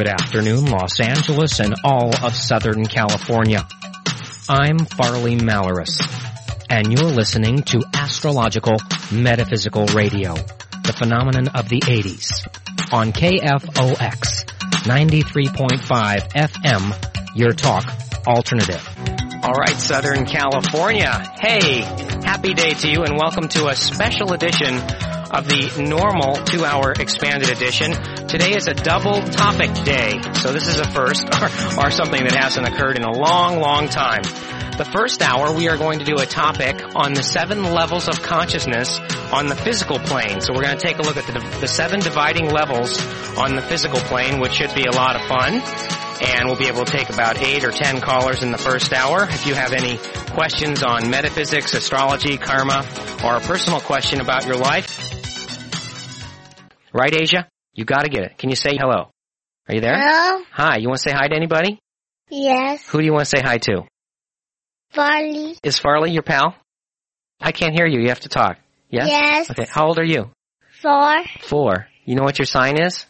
[0.00, 3.68] good afternoon, Los Angeles and all of Southern California.
[4.48, 6.00] I'm Farley Malorrus,
[6.70, 8.78] and you're listening to Astrological
[9.12, 10.32] Metaphysical Radio,
[10.84, 12.48] the phenomenon of the 80s,
[12.90, 14.46] on KFOX
[14.86, 17.84] 93.5 FM, your talk
[18.26, 18.82] alternative.
[19.42, 21.12] All right, Southern California.
[21.38, 21.82] Hey,
[22.24, 24.76] happy day to you and welcome to a special edition
[25.30, 27.92] of the normal two hour expanded edition.
[28.30, 30.20] Today is a double topic day.
[30.34, 31.46] So this is a first or,
[31.82, 34.22] or something that hasn't occurred in a long, long time.
[34.22, 38.22] The first hour, we are going to do a topic on the seven levels of
[38.22, 39.00] consciousness
[39.32, 40.40] on the physical plane.
[40.42, 43.04] So we're going to take a look at the, the seven dividing levels
[43.36, 45.60] on the physical plane, which should be a lot of fun
[46.22, 49.24] and we'll be able to take about eight or ten callers in the first hour.
[49.24, 49.98] If you have any
[50.30, 52.86] questions on metaphysics, astrology, karma,
[53.24, 55.00] or a personal question about your life,
[56.92, 57.49] right, Asia?
[57.74, 58.38] You got to get it.
[58.38, 59.10] Can you say hello?
[59.68, 59.96] Are you there?
[59.98, 60.42] Hello?
[60.52, 60.78] Hi.
[60.78, 61.78] You want to say hi to anybody?
[62.30, 62.86] Yes.
[62.88, 63.82] Who do you want to say hi to?
[64.92, 65.56] Farley?
[65.62, 66.56] Is Farley your pal?
[67.40, 68.00] I can't hear you.
[68.00, 68.58] You have to talk.
[68.90, 69.08] Yes?
[69.08, 69.50] Yes.
[69.50, 69.66] Okay.
[69.70, 70.30] How old are you?
[70.82, 71.16] Four?
[71.42, 71.86] Four.
[72.04, 73.06] You know what your sign is?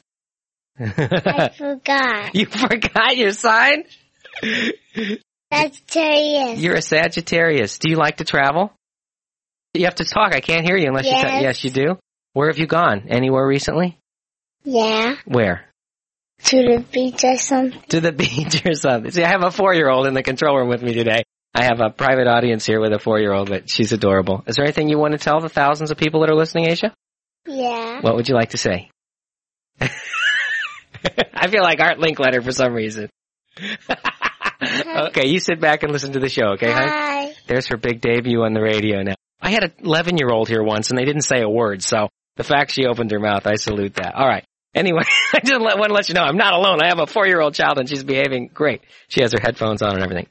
[0.79, 2.35] I forgot.
[2.35, 3.85] you forgot your sign?
[5.53, 6.61] Sagittarius.
[6.61, 7.79] You're a Sagittarius.
[7.79, 8.73] Do you like to travel?
[9.75, 10.35] You have to talk.
[10.35, 11.23] I can't hear you unless you Yes.
[11.23, 11.99] say, yes, you do.
[12.33, 13.07] Where have you gone?
[13.09, 13.99] Anywhere recently?
[14.65, 15.17] Yeah.
[15.25, 15.67] Where?
[16.45, 17.81] To the beach or something.
[17.91, 19.11] To the beach or something.
[19.11, 21.23] See, I have a four-year-old in the control room with me today.
[21.55, 24.45] I have a private audience here with a four-year-old, but she's adorable.
[24.47, 26.95] Is there anything you want to tell the thousands of people that are listening, Asia?
[27.47, 28.01] Yeah.
[28.01, 28.91] What would you like to say?
[29.81, 33.11] I feel like Art Linkletter for some reason.
[34.63, 36.71] okay, you sit back and listen to the show, okay?
[36.71, 37.35] Hi.
[37.47, 39.15] There's her big debut on the radio now.
[39.41, 42.09] I had an 11 year old here once and they didn't say a word, so
[42.37, 44.15] the fact she opened her mouth, I salute that.
[44.15, 44.45] Alright.
[44.75, 46.83] Anyway, I just want to let you know I'm not alone.
[46.83, 48.83] I have a four year old child and she's behaving great.
[49.09, 50.27] She has her headphones on and everything.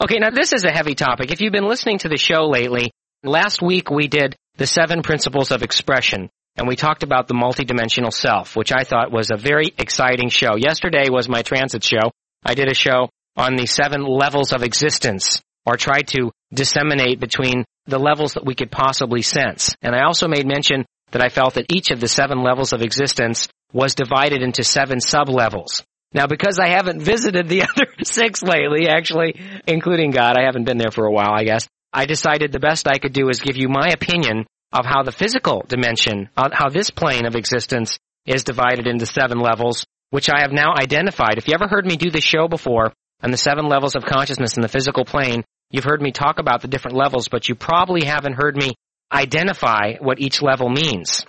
[0.00, 1.30] Okay, now this is a heavy topic.
[1.30, 2.92] If you've been listening to the show lately,
[3.22, 8.12] last week we did the seven principles of expression and we talked about the multidimensional
[8.12, 10.56] self, which I thought was a very exciting show.
[10.56, 12.10] Yesterday was my transit show.
[12.44, 17.64] I did a show on the seven levels of existence or tried to disseminate between
[17.86, 19.74] the levels that we could possibly sense.
[19.80, 22.82] And I also made mention that I felt that each of the seven levels of
[22.82, 25.82] existence was divided into seven sub-levels.
[26.14, 30.78] Now, because I haven't visited the other six lately, actually, including God, I haven't been
[30.78, 33.56] there for a while, I guess, I decided the best I could do is give
[33.56, 38.44] you my opinion of how the physical dimension, uh, how this plane of existence is
[38.44, 41.36] divided into seven levels, which I have now identified.
[41.36, 44.56] If you ever heard me do this show before on the seven levels of consciousness
[44.56, 48.06] in the physical plane, you've heard me talk about the different levels, but you probably
[48.06, 48.72] haven't heard me
[49.12, 51.26] identify what each level means.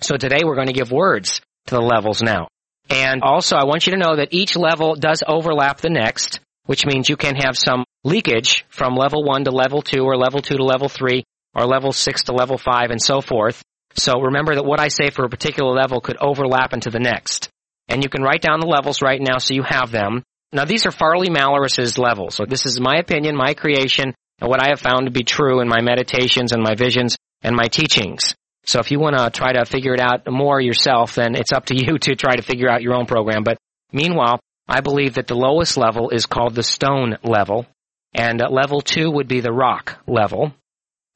[0.00, 2.48] So today we're going to give words to the levels now.
[2.90, 6.84] And also I want you to know that each level does overlap the next, which
[6.84, 10.56] means you can have some leakage from level one to level two or level two
[10.56, 11.24] to level three
[11.54, 13.62] or level six to level five and so forth.
[13.96, 17.48] So remember that what I say for a particular level could overlap into the next.
[17.88, 20.22] And you can write down the levels right now so you have them.
[20.52, 22.34] Now these are Farley Malorrus's levels.
[22.34, 25.60] So this is my opinion, my creation, and what I have found to be true
[25.60, 28.34] in my meditations and my visions and my teachings.
[28.66, 31.66] So if you want to try to figure it out more yourself, then it's up
[31.66, 33.44] to you to try to figure out your own program.
[33.44, 33.58] But
[33.92, 37.66] meanwhile, I believe that the lowest level is called the stone level,
[38.14, 40.54] and uh, level two would be the rock level.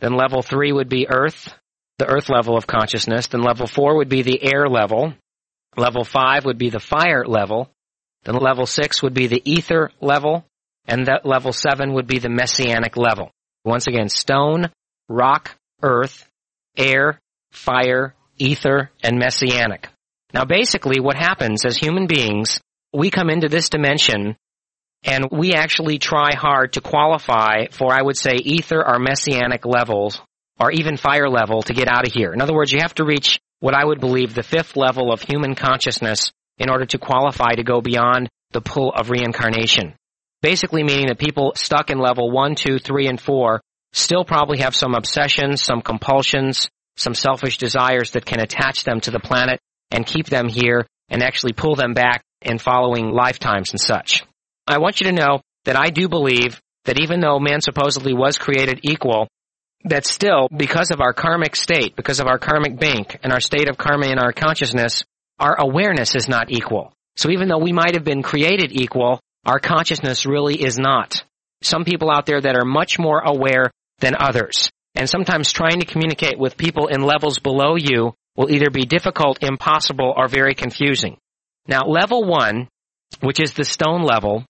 [0.01, 1.55] Then level three would be earth,
[1.99, 3.29] the earth level of consciousness.
[3.29, 5.15] Then level four would be the air level.
[5.77, 7.71] Level five would be the fire level.
[8.25, 10.45] Then level six would be the ether level.
[10.87, 13.31] And that level seven would be the messianic level.
[13.65, 14.71] Once again, stone,
[15.09, 16.29] rock, earth,
[16.77, 17.19] air,
[17.53, 19.89] fire, ether, and messianic.
[20.33, 22.61] Now basically what happens as human beings,
[22.93, 24.37] we come into this dimension
[25.05, 30.21] and we actually try hard to qualify for, I would say, ether or messianic levels
[30.61, 32.33] or even fire level to get out of here.
[32.33, 35.23] In other words, you have to reach what I would believe the fifth level of
[35.23, 39.95] human consciousness in order to qualify to go beyond the pull of reincarnation.
[40.43, 43.61] Basically meaning that people stuck in level one, two, three, and four
[43.93, 49.11] still probably have some obsessions, some compulsions, some selfish desires that can attach them to
[49.11, 49.61] the planet
[49.91, 54.25] and keep them here and actually pull them back in following lifetimes and such.
[54.67, 58.39] I want you to know that I do believe that even though man supposedly was
[58.39, 59.29] created equal,
[59.85, 63.69] that still, because of our karmic state, because of our karmic bank and our state
[63.69, 65.05] of karma in our consciousness,
[65.39, 66.93] our awareness is not equal.
[67.17, 71.25] So even though we might have been created equal, our consciousness really is not.
[71.63, 74.71] Some people out there that are much more aware than others.
[74.99, 79.43] And sometimes trying to communicate with people in levels below you will either be difficult,
[79.43, 81.17] impossible, or very confusing.
[81.67, 82.69] Now, level one
[83.21, 84.45] which is the stone level,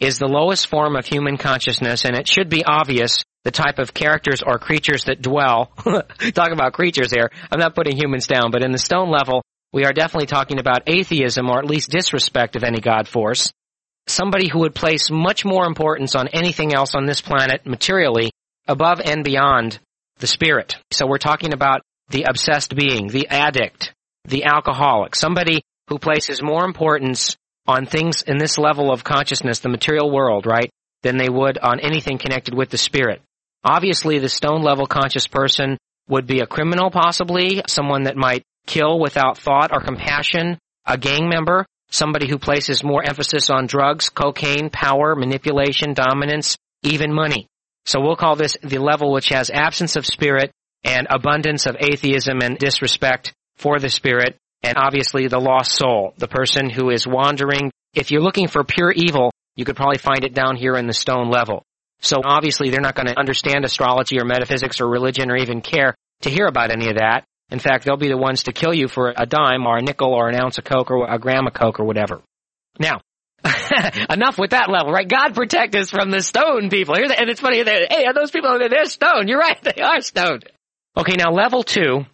[0.00, 3.94] is the lowest form of human consciousness, and it should be obvious the type of
[3.94, 5.72] characters or creatures that dwell.
[6.34, 7.30] Talk about creatures here.
[7.50, 9.42] I'm not putting humans down, but in the stone level,
[9.72, 13.52] we are definitely talking about atheism or at least disrespect of any God force.
[14.06, 18.30] Somebody who would place much more importance on anything else on this planet materially
[18.66, 19.78] above and beyond
[20.18, 20.76] the spirit.
[20.92, 23.94] So we're talking about the obsessed being, the addict,
[24.24, 27.36] the alcoholic, somebody who places more importance
[27.66, 30.70] on things in this level of consciousness, the material world, right,
[31.02, 33.20] than they would on anything connected with the spirit.
[33.64, 35.76] Obviously, the stone level conscious person
[36.08, 41.28] would be a criminal possibly, someone that might kill without thought or compassion, a gang
[41.28, 47.46] member, somebody who places more emphasis on drugs, cocaine, power, manipulation, dominance, even money.
[47.88, 50.52] So we'll call this the level which has absence of spirit
[50.84, 56.28] and abundance of atheism and disrespect for the spirit and obviously the lost soul, the
[56.28, 57.70] person who is wandering.
[57.94, 60.92] If you're looking for pure evil, you could probably find it down here in the
[60.92, 61.62] stone level.
[62.00, 65.94] So obviously they're not going to understand astrology or metaphysics or religion or even care
[66.20, 67.24] to hear about any of that.
[67.50, 70.12] In fact, they'll be the ones to kill you for a dime or a nickel
[70.12, 72.20] or an ounce of coke or a gram of coke or whatever.
[72.78, 73.00] Now,
[74.10, 75.08] enough with that level, right?
[75.08, 76.94] God protect us from the stone people.
[76.94, 79.28] And it's funny, hey, are those people, they're stone.
[79.28, 80.40] You're right, they are stone.
[80.96, 82.06] Okay, now level two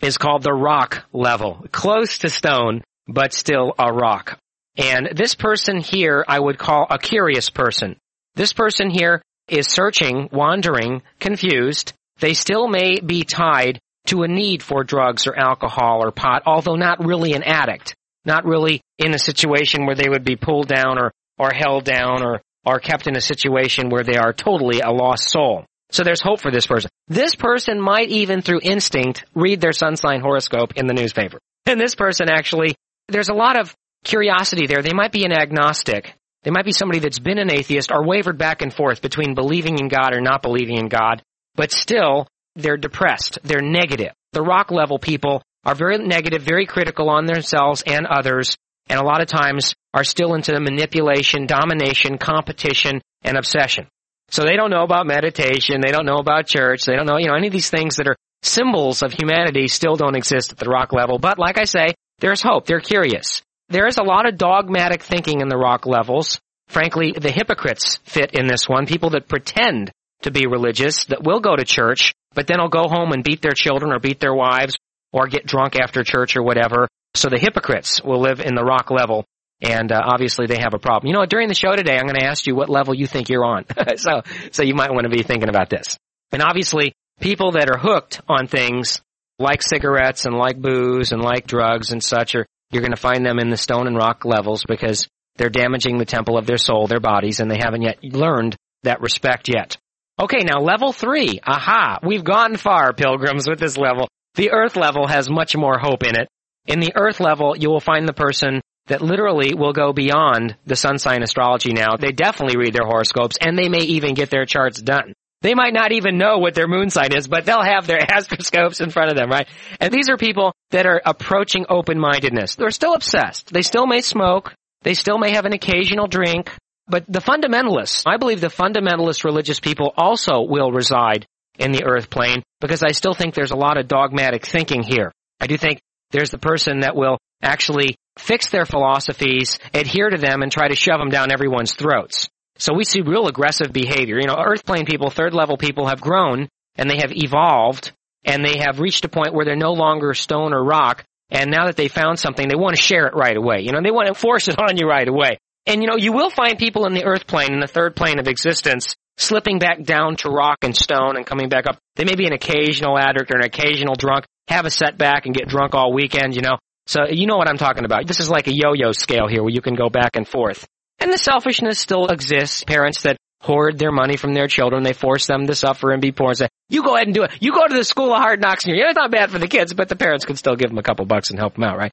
[0.00, 1.66] is called the rock level.
[1.72, 4.38] Close to stone, but still a rock.
[4.76, 7.96] And this person here I would call a curious person.
[8.34, 11.92] This person here is searching, wandering, confused.
[12.18, 16.76] They still may be tied to a need for drugs or alcohol or pot, although
[16.76, 17.94] not really an addict.
[18.24, 22.24] Not really in a situation where they would be pulled down or, or held down
[22.24, 25.64] or, or kept in a situation where they are totally a lost soul.
[25.90, 26.90] So there's hope for this person.
[27.08, 31.38] This person might even through instinct read their sun sign horoscope in the newspaper.
[31.66, 32.74] And this person actually,
[33.08, 33.74] there's a lot of
[34.04, 34.82] curiosity there.
[34.82, 36.14] They might be an agnostic.
[36.42, 39.78] They might be somebody that's been an atheist or wavered back and forth between believing
[39.78, 41.22] in God or not believing in God,
[41.54, 43.38] but still they're depressed.
[43.42, 44.12] They're negative.
[44.32, 48.56] The rock level people are very negative, very critical on themselves and others,
[48.88, 53.86] and a lot of times are still into the manipulation, domination, competition, and obsession.
[54.30, 57.28] So they don't know about meditation, they don't know about church, they don't know, you
[57.28, 60.68] know, any of these things that are symbols of humanity still don't exist at the
[60.68, 61.18] rock level.
[61.18, 62.66] But like I say, there's hope.
[62.66, 63.42] They're curious.
[63.68, 66.38] There is a lot of dogmatic thinking in the rock levels.
[66.68, 68.86] Frankly, the hypocrites fit in this one.
[68.86, 69.90] People that pretend
[70.22, 73.42] to be religious, that will go to church, but then will go home and beat
[73.42, 74.76] their children or beat their wives
[75.14, 76.88] or get drunk after church or whatever.
[77.14, 79.24] So the hypocrites will live in the rock level
[79.62, 81.08] and uh, obviously they have a problem.
[81.08, 83.28] You know, during the show today, I'm going to ask you what level you think
[83.28, 83.64] you're on.
[83.96, 85.96] so, so you might want to be thinking about this.
[86.32, 89.00] And obviously, people that are hooked on things
[89.38, 93.24] like cigarettes and like booze and like drugs and such are you're going to find
[93.24, 95.06] them in the stone and rock levels because
[95.36, 99.00] they're damaging the temple of their soul, their bodies, and they haven't yet learned that
[99.00, 99.76] respect yet.
[100.20, 101.40] Okay, now level three.
[101.44, 102.00] Aha!
[102.04, 104.08] We've gone far, pilgrims, with this level.
[104.34, 106.28] The earth level has much more hope in it.
[106.66, 110.76] In the earth level, you will find the person that literally will go beyond the
[110.76, 111.96] sun sign astrology now.
[111.96, 115.14] They definitely read their horoscopes and they may even get their charts done.
[115.40, 118.80] They might not even know what their moon sign is, but they'll have their astroscopes
[118.80, 119.46] in front of them, right?
[119.78, 122.54] And these are people that are approaching open-mindedness.
[122.54, 123.52] They're still obsessed.
[123.52, 124.54] They still may smoke.
[124.82, 126.50] They still may have an occasional drink.
[126.86, 131.26] But the fundamentalists, I believe the fundamentalist religious people also will reside
[131.58, 135.12] in the earth plane because I still think there's a lot of dogmatic thinking here.
[135.40, 135.80] I do think
[136.10, 140.76] there's the person that will actually fix their philosophies, adhere to them, and try to
[140.76, 142.28] shove them down everyone's throats.
[142.58, 144.18] So we see real aggressive behavior.
[144.20, 147.92] You know, earth plane people, third level people have grown and they have evolved
[148.24, 151.04] and they have reached a point where they're no longer stone or rock.
[151.30, 153.62] And now that they found something, they want to share it right away.
[153.62, 155.38] You know, they want to force it on you right away.
[155.66, 158.18] And you know, you will find people in the earth plane, in the third plane
[158.18, 161.78] of existence, slipping back down to rock and stone and coming back up.
[161.96, 165.48] They may be an occasional addict or an occasional drunk, have a setback and get
[165.48, 166.58] drunk all weekend, you know.
[166.86, 168.06] So you know what I'm talking about.
[168.06, 170.66] This is like a yo-yo scale here where you can go back and forth.
[170.98, 172.64] And the selfishness still exists.
[172.64, 176.12] Parents that hoard their money from their children, they force them to suffer and be
[176.12, 177.32] poor and say, you go ahead and do it.
[177.40, 179.48] You go to the school of hard knocks and you're, it's not bad for the
[179.48, 181.76] kids, but the parents can still give them a couple bucks and help them out,
[181.76, 181.92] right?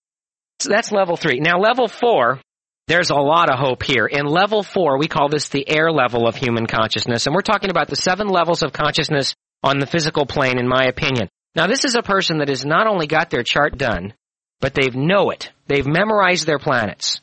[0.60, 1.40] So that's level three.
[1.40, 2.40] Now level four,
[2.91, 4.05] there's a lot of hope here.
[4.05, 7.25] In level four, we call this the air level of human consciousness.
[7.25, 9.33] And we're talking about the seven levels of consciousness
[9.63, 11.29] on the physical plane, in my opinion.
[11.55, 14.13] Now this is a person that has not only got their chart done,
[14.60, 15.51] but they've know it.
[15.67, 17.21] They've memorized their planets.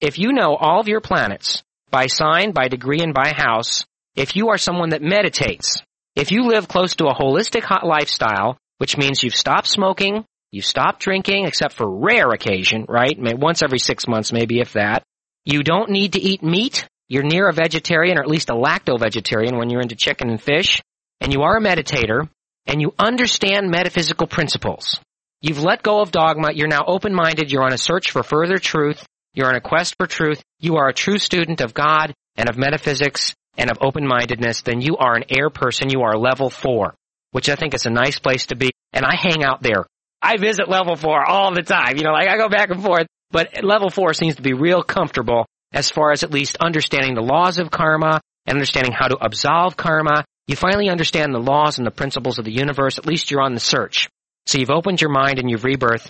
[0.00, 4.36] If you know all of your planets by sign, by degree, and by house, if
[4.36, 5.82] you are someone that meditates,
[6.16, 10.64] if you live close to a holistic hot lifestyle, which means you've stopped smoking, you've
[10.64, 13.16] stopped drinking, except for rare occasion, right?
[13.18, 15.02] Once every six months, maybe if that.
[15.44, 16.86] You don't need to eat meat.
[17.08, 20.82] You're near a vegetarian or at least a lacto-vegetarian when you're into chicken and fish.
[21.20, 22.28] And you are a meditator
[22.66, 25.00] and you understand metaphysical principles.
[25.40, 26.52] You've let go of dogma.
[26.52, 27.50] You're now open-minded.
[27.50, 29.06] You're on a search for further truth.
[29.32, 30.42] You're on a quest for truth.
[30.58, 34.62] You are a true student of God and of metaphysics and of open-mindedness.
[34.62, 35.90] Then you are an air person.
[35.90, 36.94] You are level four,
[37.30, 38.70] which I think is a nice place to be.
[38.92, 39.86] And I hang out there.
[40.22, 41.96] I visit level four all the time.
[41.96, 43.06] You know, like I go back and forth.
[43.30, 47.20] But level four seems to be real comfortable as far as at least understanding the
[47.20, 50.24] laws of karma and understanding how to absolve karma.
[50.46, 52.98] You finally understand the laws and the principles of the universe.
[52.98, 54.08] At least you're on the search.
[54.46, 56.08] So you've opened your mind and you've rebirthed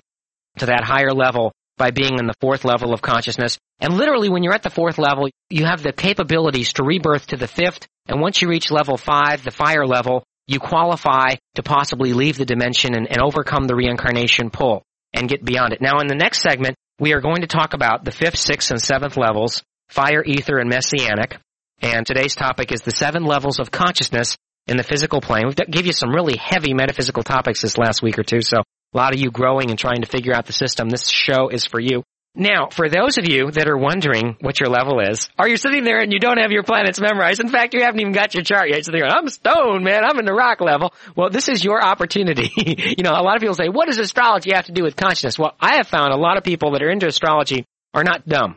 [0.59, 3.59] to that higher level by being in the fourth level of consciousness.
[3.81, 7.37] And literally when you're at the fourth level, you have the capabilities to rebirth to
[7.37, 7.87] the fifth.
[8.07, 12.47] And once you reach level five, the fire level, you qualify to possibly leave the
[12.47, 15.81] dimension and, and overcome the reincarnation pull and get beyond it.
[15.81, 18.83] Now in the next segment, we are going to talk about the fifth, sixth, and
[18.83, 21.39] seventh levels, fire, ether, and messianic.
[21.81, 24.37] And today's topic is the seven levels of consciousness
[24.67, 25.45] in the physical plane.
[25.47, 28.97] We've give you some really heavy metaphysical topics this last week or two, so a
[28.97, 30.89] lot of you growing and trying to figure out the system.
[30.89, 32.03] This show is for you.
[32.35, 35.83] Now, for those of you that are wondering what your level is, are you sitting
[35.83, 37.41] there and you don't have your planets memorized?
[37.41, 38.85] In fact, you haven't even got your chart yet.
[38.85, 40.05] So you're going, I'm stone, man.
[40.05, 40.95] I'm in the rock level.
[41.17, 42.51] Well, this is your opportunity.
[42.97, 45.39] you know, a lot of people say, what does astrology have to do with consciousness?
[45.39, 48.57] Well, I have found a lot of people that are into astrology are not dumb.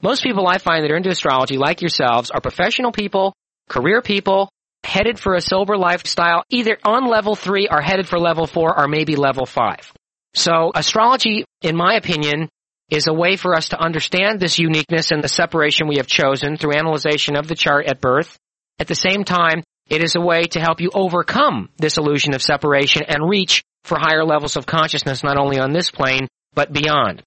[0.00, 3.34] Most people I find that are into astrology, like yourselves, are professional people,
[3.68, 4.48] career people,
[4.84, 8.88] headed for a sober lifestyle, either on level three or headed for level four or
[8.88, 9.92] maybe level five.
[10.34, 12.48] So astrology, in my opinion,
[12.90, 16.56] is a way for us to understand this uniqueness and the separation we have chosen
[16.56, 18.38] through analyzation of the chart at birth.
[18.78, 22.42] At the same time, it is a way to help you overcome this illusion of
[22.42, 27.22] separation and reach for higher levels of consciousness not only on this plane, but beyond.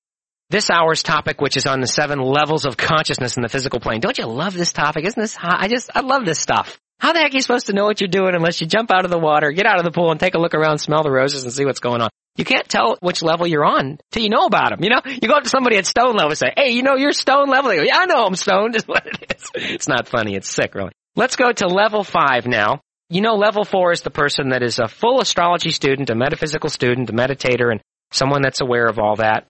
[0.50, 4.02] This hour's topic, which is on the seven levels of consciousness in the physical plane.
[4.02, 5.06] Don't you love this topic?
[5.06, 5.62] Isn't this hot?
[5.62, 6.78] I just, I love this stuff.
[7.02, 9.06] How the heck are you supposed to know what you're doing unless you jump out
[9.06, 11.10] of the water, get out of the pool and take a look around, smell the
[11.10, 12.12] roses and see what's going on?
[12.36, 14.84] You can't tell which level you're on till you know about them.
[14.84, 16.98] You know, you go up to somebody at stone level and say, hey, you know,
[16.98, 17.72] you're stone level.
[17.72, 19.50] Go, yeah, I know I'm stoned is what it is.
[19.56, 20.36] It's not funny.
[20.36, 20.92] It's sick, really.
[21.16, 22.82] Let's go to level five now.
[23.10, 26.70] You know, level four is the person that is a full astrology student, a metaphysical
[26.70, 27.82] student, a meditator, and
[28.12, 29.48] someone that's aware of all that.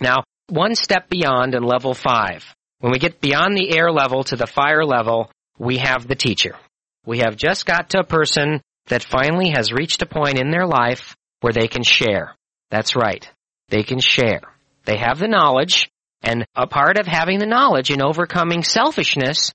[0.00, 2.46] Now, one step beyond in level five.
[2.78, 6.56] When we get beyond the air level to the fire level, we have the teacher.
[7.06, 10.66] We have just got to a person that finally has reached a point in their
[10.66, 12.34] life where they can share.
[12.70, 13.28] That's right.
[13.68, 14.40] They can share.
[14.84, 15.90] They have the knowledge,
[16.22, 19.52] and a part of having the knowledge and overcoming selfishness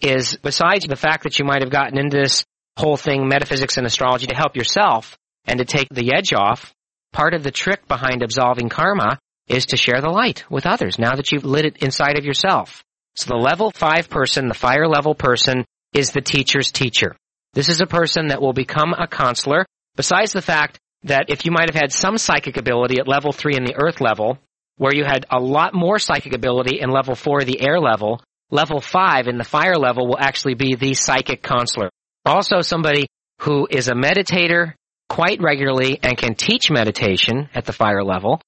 [0.00, 2.44] is, besides the fact that you might have gotten into this
[2.76, 6.74] whole thing, metaphysics and astrology, to help yourself and to take the edge off,
[7.12, 11.14] part of the trick behind absolving karma is to share the light with others now
[11.14, 12.82] that you've lit it inside of yourself.
[13.14, 15.64] So the level five person, the fire level person,
[15.96, 17.16] is the teacher's teacher.
[17.54, 19.64] This is a person that will become a counselor,
[19.96, 23.56] besides the fact that if you might have had some psychic ability at level three
[23.56, 24.38] in the earth level,
[24.76, 28.80] where you had a lot more psychic ability in level four, the air level, level
[28.80, 31.88] five in the fire level will actually be the psychic counselor.
[32.24, 33.06] Also somebody
[33.40, 34.74] who is a meditator
[35.08, 38.40] quite regularly and can teach meditation at the fire level,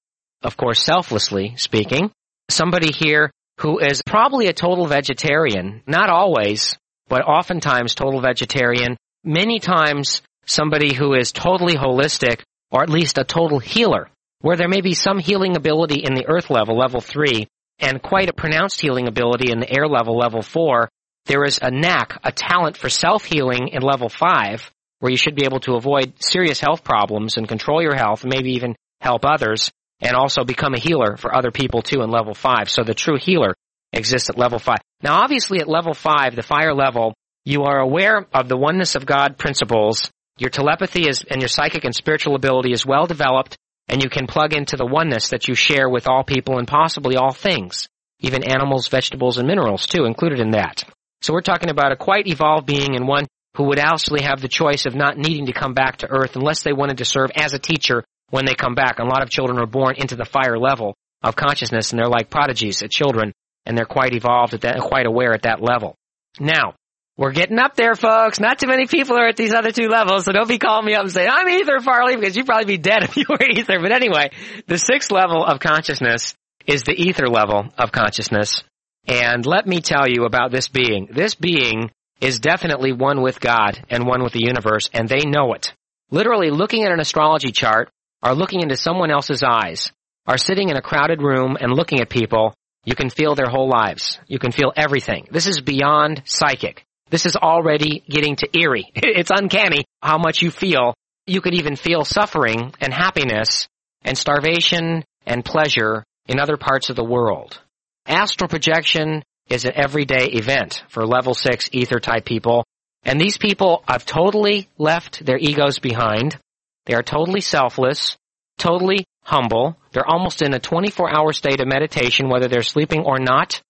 [0.43, 2.11] of course selflessly speaking.
[2.51, 6.77] Somebody here who is probably a total vegetarian, not always,
[7.09, 13.25] but oftentimes total vegetarian, many times somebody who is totally holistic or at least a
[13.25, 14.09] total healer,
[14.41, 17.49] where there may be some healing ability in the earth level, level three,
[17.79, 20.89] and quite a pronounced healing ability in the air level, level four.
[21.27, 25.45] There is a knack, a talent for self-healing in level five, where you should be
[25.45, 30.15] able to avoid serious health problems and control your health, maybe even help others, and
[30.15, 32.69] also become a healer for other people too in level five.
[32.71, 33.55] So the true healer
[33.93, 34.79] exists at level five.
[35.03, 37.15] Now, obviously at level five, the fire level,
[37.45, 40.11] you are aware of the oneness of God principles.
[40.39, 43.57] Your telepathy is, and your psychic and spiritual ability is well developed,
[43.89, 47.17] and you can plug into the oneness that you share with all people and possibly
[47.17, 47.89] all things,
[48.21, 50.85] even animals, vegetables, and minerals too, included in that.
[51.23, 53.27] So we're talking about a quite evolved being and one
[53.57, 56.63] who would actually have the choice of not needing to come back to Earth unless
[56.63, 58.99] they wanted to serve as a teacher when they come back.
[58.99, 62.31] A lot of children are born into the fire level of consciousness and they're like
[62.31, 63.33] prodigies at children
[63.69, 65.95] and they're quite evolved at that, quite aware at that level.
[66.41, 66.75] Now,
[67.19, 68.41] we're getting up there, folks.
[68.41, 70.95] Not too many people are at these other two levels, so don't be calling me
[70.95, 73.79] up and saying, I'm Ether Farley, because you'd probably be dead if you were Ether.
[73.81, 74.31] But anyway,
[74.67, 76.35] the sixth level of consciousness
[76.67, 78.65] is the Ether level of consciousness.
[79.07, 81.09] And let me tell you about this being.
[81.11, 85.53] This being is definitely one with God and one with the universe, and they know
[85.53, 85.75] it.
[86.11, 87.91] Literally looking at an astrology chart,
[88.23, 89.93] are looking into someone else's eyes,
[90.27, 92.55] are sitting in a crowded room and looking at people,
[92.89, 94.19] You can feel their whole lives.
[94.29, 95.29] You can feel everything.
[95.31, 96.87] This is beyond psychic.
[97.11, 98.91] This is already getting to eerie.
[98.95, 100.95] It's uncanny how much you feel.
[101.27, 103.69] You could even feel suffering and happiness
[104.07, 107.61] and starvation and pleasure in other parts of the world.
[108.07, 112.65] Astral projection is an everyday event for level six ether type people.
[113.05, 116.39] And these people have totally left their egos behind.
[116.87, 118.17] They are totally selfless,
[118.57, 119.77] totally humble.
[119.99, 123.61] They're almost in a 24 hour state of meditation, whether they're sleeping or not.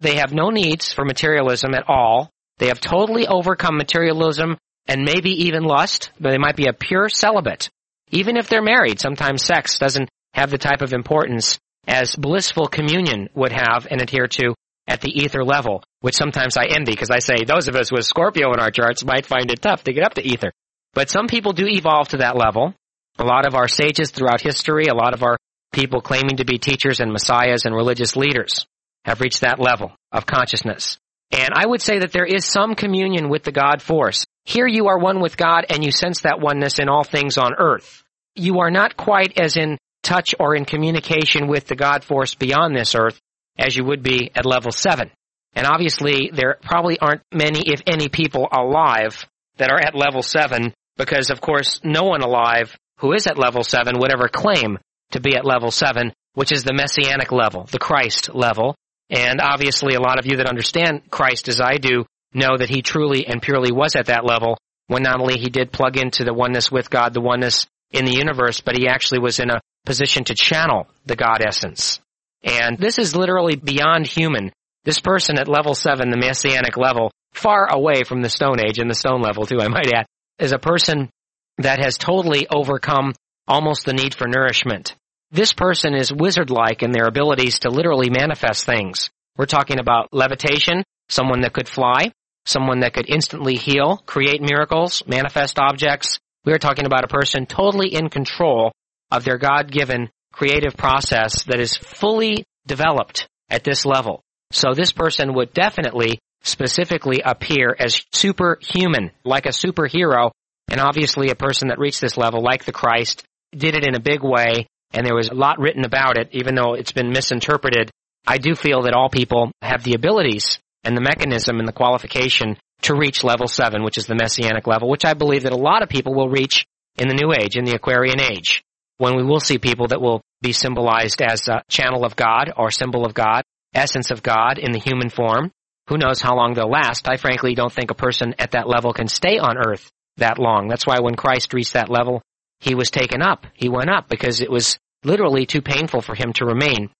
[0.00, 2.30] They have no needs for materialism at all.
[2.58, 4.56] They have totally overcome materialism
[4.88, 7.70] and maybe even lust, they might be a pure celibate.
[8.10, 13.28] Even if they're married, sometimes sex doesn't have the type of importance as blissful communion
[13.34, 14.54] would have and adhere to
[14.88, 18.04] at the ether level, which sometimes I envy because I say those of us with
[18.04, 20.50] Scorpio in our charts might find it tough to get up to ether.
[20.92, 22.74] But some people do evolve to that level.
[23.20, 25.36] A lot of our sages throughout history, a lot of our
[25.72, 28.66] people claiming to be teachers and messiahs and religious leaders
[29.04, 30.98] have reached that level of consciousness.
[31.30, 34.24] And I would say that there is some communion with the God force.
[34.44, 37.54] Here you are one with God and you sense that oneness in all things on
[37.58, 38.02] earth.
[38.34, 42.74] You are not quite as in touch or in communication with the God force beyond
[42.74, 43.20] this earth
[43.58, 45.10] as you would be at level 7.
[45.54, 50.72] And obviously there probably aren't many, if any, people alive that are at level 7
[50.96, 54.78] because of course no one alive who is at level 7 would ever claim
[55.12, 58.74] to be at level 7, which is the messianic level, the Christ level.
[59.10, 62.82] And obviously a lot of you that understand Christ as I do know that he
[62.82, 66.34] truly and purely was at that level when not only he did plug into the
[66.34, 70.24] oneness with God, the oneness in the universe, but he actually was in a position
[70.24, 72.00] to channel the God essence.
[72.42, 74.52] And this is literally beyond human.
[74.84, 78.90] This person at level 7, the messianic level, far away from the stone age and
[78.90, 80.06] the stone level too, I might add,
[80.38, 81.10] is a person
[81.58, 83.12] that has totally overcome
[83.48, 84.94] almost the need for nourishment.
[85.30, 89.10] This person is wizard-like in their abilities to literally manifest things.
[89.36, 92.12] We're talking about levitation, someone that could fly,
[92.46, 96.18] someone that could instantly heal, create miracles, manifest objects.
[96.44, 98.72] We are talking about a person totally in control
[99.10, 104.22] of their God-given creative process that is fully developed at this level.
[104.52, 110.30] So this person would definitely specifically appear as superhuman, like a superhero,
[110.70, 113.24] and obviously a person that reached this level, like the Christ,
[113.56, 116.54] did it in a big way, and there was a lot written about it, even
[116.54, 117.90] though it's been misinterpreted.
[118.26, 122.56] I do feel that all people have the abilities and the mechanism and the qualification
[122.82, 125.82] to reach level 7, which is the messianic level, which I believe that a lot
[125.82, 126.64] of people will reach
[126.96, 128.62] in the new age, in the Aquarian age,
[128.98, 132.70] when we will see people that will be symbolized as a channel of God or
[132.70, 133.42] symbol of God,
[133.74, 135.50] essence of God in the human form.
[135.88, 137.08] Who knows how long they'll last?
[137.08, 140.68] I frankly don't think a person at that level can stay on earth that long.
[140.68, 142.22] That's why when Christ reached that level,
[142.60, 143.46] he was taken up.
[143.54, 146.90] He went up because it was literally too painful for him to remain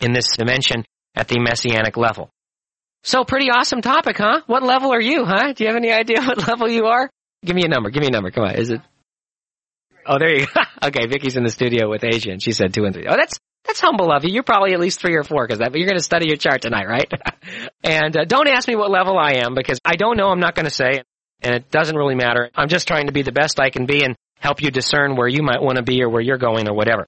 [0.00, 2.30] in this dimension at the messianic level.
[3.02, 4.42] So pretty awesome topic, huh?
[4.46, 5.52] What level are you, huh?
[5.52, 7.08] Do you have any idea what level you are?
[7.44, 7.90] Give me a number.
[7.90, 8.30] Give me a number.
[8.30, 8.54] Come on.
[8.56, 8.80] Is it?
[10.06, 10.60] Oh, there you go.
[10.88, 13.06] okay, Vicky's in the studio with Asia and she said two and three.
[13.08, 14.32] Oh, that's, that's humble of you.
[14.32, 16.36] You're probably at least three or four because that, but you're going to study your
[16.36, 17.10] chart tonight, right?
[17.82, 20.28] and uh, don't ask me what level I am because I don't know.
[20.28, 21.02] I'm not going to say
[21.40, 22.50] and it doesn't really matter.
[22.54, 25.28] I'm just trying to be the best I can be and help you discern where
[25.28, 27.06] you might want to be or where you're going or whatever.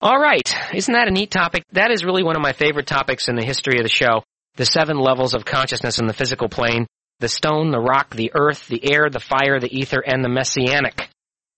[0.00, 0.54] All right.
[0.74, 1.64] Isn't that a neat topic?
[1.72, 4.22] That is really one of my favorite topics in the history of the show.
[4.56, 6.86] The seven levels of consciousness in the physical plane.
[7.20, 11.08] The stone, the rock, the earth, the air, the fire, the ether, and the messianic.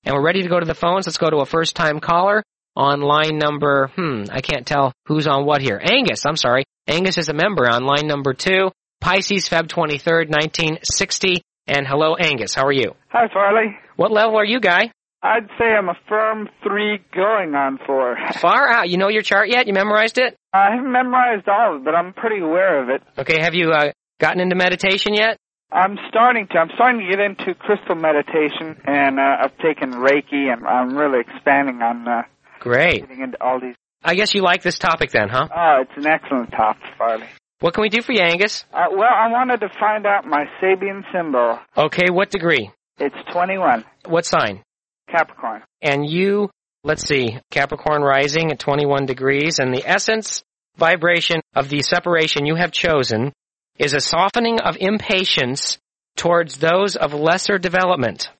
[0.05, 1.07] And we're ready to go to the phones.
[1.07, 2.45] Let's go to a first time caller
[2.79, 5.81] on line number, hmm, I can't tell who's on what here.
[5.83, 6.65] Angus, I'm sorry.
[6.87, 8.71] Angus is a member on line number two.
[9.01, 11.43] Pisces, Feb 23rd, 1960.
[11.67, 12.55] And hello, Angus.
[12.55, 12.95] How are you?
[13.09, 13.77] Hi, Farley.
[13.97, 14.93] What level are you, Guy?
[15.23, 18.17] I'd say I'm a firm three going on four.
[18.41, 18.89] Far out.
[18.89, 19.67] You know your chart yet?
[19.67, 20.37] You memorized it?
[20.53, 23.03] I haven't memorized all of it, but I'm pretty aware of it.
[23.19, 25.37] Okay, have you uh, gotten into meditation yet?
[25.73, 26.59] I'm starting to.
[26.59, 31.21] I'm starting to get into crystal meditation, and uh, I've taken Reiki, and I'm really
[31.21, 32.07] expanding on.
[32.07, 32.23] Uh,
[32.61, 33.01] Great.
[33.07, 33.75] Getting into all these.
[34.03, 35.49] I guess you like this topic then, huh?
[35.55, 37.27] Oh, it's an excellent topic, Farley.
[37.61, 38.65] What can we do for you, Angus?
[38.73, 41.59] Uh, well, I wanted to find out my Sabian symbol.
[41.77, 42.71] Okay, what degree?
[42.99, 43.85] It's 21.
[44.07, 44.63] What sign?
[45.11, 45.63] Capricorn.
[45.83, 46.51] And you,
[46.85, 50.43] let's see, Capricorn rising at 21 degrees, and the essence
[50.77, 53.33] vibration of the separation you have chosen
[53.79, 55.79] is a softening of impatience
[56.17, 58.31] towards those of lesser development,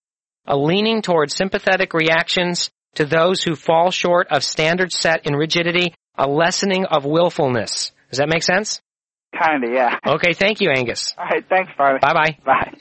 [0.47, 5.95] a leaning towards sympathetic reactions to those who fall short of standards set in rigidity,
[6.17, 7.93] a lessening of willfulness.
[8.11, 8.81] Does that make sense?
[9.33, 9.99] Kinda, yeah.
[10.07, 11.15] Okay, thank you, Angus.
[11.17, 11.99] All right, thanks, Farley.
[12.01, 12.39] Bye-bye.
[12.45, 12.79] Bye.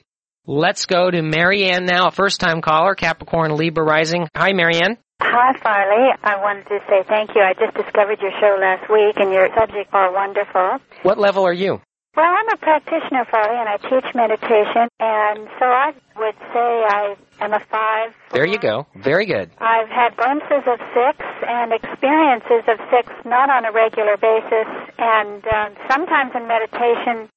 [0.50, 4.30] Let's go to Marianne now, a first-time caller, Capricorn Libra rising.
[4.34, 4.96] Hi, Marianne.
[5.20, 6.08] Hi, Farley.
[6.24, 7.42] I wanted to say thank you.
[7.42, 10.80] I just discovered your show last week, and your subjects are wonderful.
[11.04, 11.82] What level are you?
[12.16, 17.16] Well, I'm a practitioner, Farley, and I teach meditation, and so I would say I
[17.42, 18.16] am a five.
[18.32, 18.88] There you go.
[18.96, 19.52] Very good.
[19.60, 25.44] I've had glimpses of six and experiences of six, not on a regular basis, and
[25.46, 27.28] um, sometimes in meditation,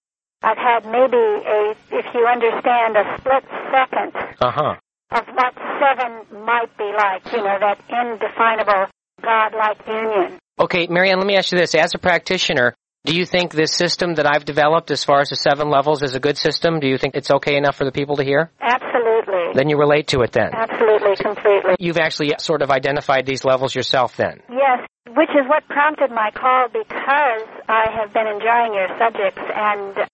[0.43, 4.75] I've had maybe a, if you understand, a split second Uh huh.
[5.13, 8.87] of what seven might be like, you know, that indefinable
[9.23, 10.39] God-like union.
[10.59, 11.75] Okay, Marianne, let me ask you this.
[11.75, 12.75] As a practitioner,
[13.05, 16.15] do you think this system that I've developed as far as the seven levels is
[16.15, 16.81] a good system?
[16.81, 18.51] Do you think it's okay enough for the people to hear?
[18.61, 19.53] Absolutely.
[19.55, 20.51] Then you relate to it then.
[20.55, 21.77] Absolutely, completely.
[21.79, 24.41] You've actually sort of identified these levels yourself then.
[24.51, 30.09] Yes, which is what prompted my call because I have been enjoying your subjects and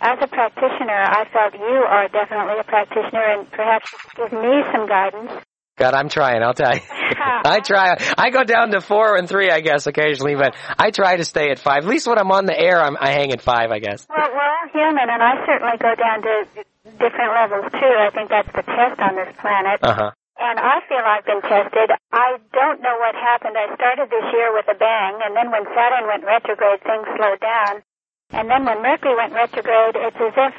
[0.00, 4.40] as a practitioner, I felt you are definitely a practitioner and perhaps you could give
[4.40, 5.32] me some guidance.
[5.76, 6.82] God, I'm trying, I'll tell you.
[6.90, 7.96] I try.
[8.16, 11.50] I go down to four and three, I guess, occasionally, but I try to stay
[11.50, 11.82] at five.
[11.82, 14.06] At least when I'm on the air, I'm, I hang at five, I guess.
[14.08, 16.34] Well, we're all human and I certainly go down to
[16.98, 17.94] different levels too.
[17.98, 19.80] I think that's the test on this planet.
[19.82, 20.10] Uh huh.
[20.38, 21.94] And I feel I've been tested.
[22.10, 23.54] I don't know what happened.
[23.56, 27.38] I started this year with a bang, and then when Saturn went retrograde, things slowed
[27.38, 27.86] down.
[28.34, 30.54] And then when Mercury went retrograde, it's as if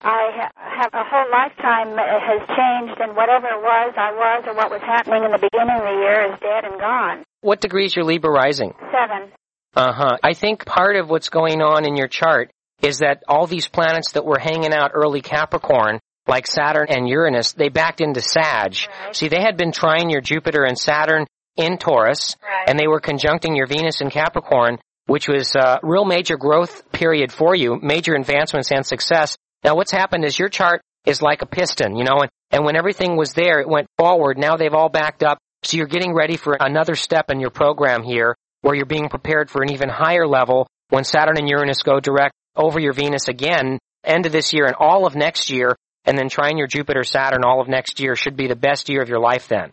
[0.00, 4.70] I have a whole lifetime has changed, and whatever it was, I was, or what
[4.70, 7.24] was happening in the beginning of the year is dead and gone.
[7.40, 8.74] What degree is your Libra rising?
[8.92, 9.32] Seven.
[9.74, 10.16] Uh huh.
[10.22, 12.50] I think part of what's going on in your chart
[12.80, 17.52] is that all these planets that were hanging out early Capricorn, like Saturn and Uranus,
[17.52, 18.76] they backed into Sag.
[19.04, 19.16] Right.
[19.16, 21.26] See, they had been trining your Jupiter and Saturn
[21.56, 22.68] in Taurus, Right.
[22.68, 24.78] and they were conjuncting your Venus in Capricorn,
[25.08, 29.36] which was a real major growth period for you, major advancements and success.
[29.64, 32.76] Now what's happened is your chart is like a piston, you know, and, and when
[32.76, 34.36] everything was there, it went forward.
[34.36, 35.38] Now they've all backed up.
[35.64, 39.50] So you're getting ready for another step in your program here where you're being prepared
[39.50, 43.78] for an even higher level when Saturn and Uranus go direct over your Venus again,
[44.04, 47.44] end of this year and all of next year, and then trining your Jupiter Saturn
[47.44, 49.70] all of next year should be the best year of your life then.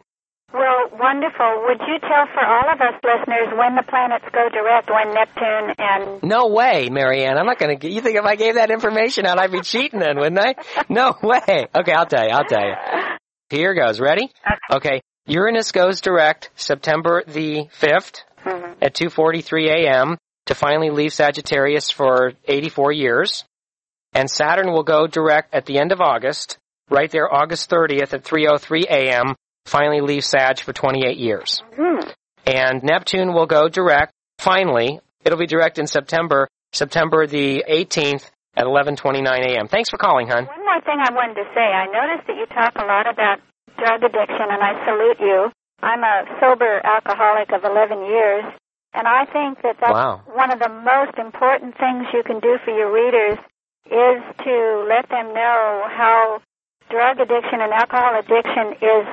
[0.99, 1.63] Wonderful.
[1.67, 5.73] Would you tell for all of us listeners when the planets go direct, when Neptune
[5.77, 7.37] and No way, Marianne.
[7.37, 7.75] I'm not gonna.
[7.81, 10.55] You think if I gave that information out, I'd be cheating then, wouldn't I?
[10.89, 11.67] No way.
[11.75, 12.31] Okay, I'll tell you.
[12.31, 12.73] I'll tell you.
[13.49, 13.99] Here goes.
[13.99, 14.31] Ready?
[14.71, 15.01] Okay.
[15.27, 18.75] Uranus goes direct September the 5th Mhm.
[18.81, 20.17] at 2:43 a.m.
[20.45, 23.43] to finally leave Sagittarius for 84 years,
[24.13, 26.57] and Saturn will go direct at the end of August,
[26.89, 29.35] right there, August 30th at 3:03 a.m.
[29.65, 31.99] Finally leave Sag for 28 years, Hmm.
[32.45, 34.13] and Neptune will go direct.
[34.37, 39.67] Finally, it'll be direct in September, September the 18th at 11:29 a.m.
[39.67, 40.45] Thanks for calling, hon.
[40.45, 41.61] One more thing I wanted to say.
[41.65, 43.39] I noticed that you talk a lot about
[43.77, 45.51] drug addiction, and I salute you.
[45.81, 48.45] I'm a sober alcoholic of 11 years,
[48.93, 50.21] and I think that that's Wow.
[50.27, 53.37] one of the most important things you can do for your readers
[53.91, 56.39] is to let them know how
[56.89, 59.05] drug addiction and alcohol addiction is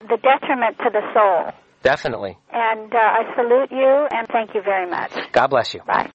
[0.00, 1.52] the detriment to the soul.
[1.82, 2.38] Definitely.
[2.50, 5.12] And uh, I salute you and thank you very much.
[5.32, 5.80] God bless you.
[5.86, 6.10] Bye.